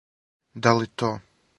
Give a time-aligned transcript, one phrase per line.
[0.65, 1.13] Да ли то?